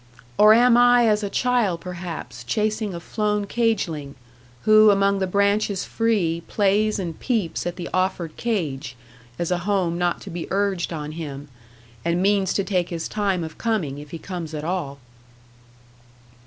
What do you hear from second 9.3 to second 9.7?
(as a